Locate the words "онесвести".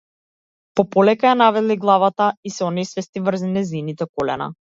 2.69-3.25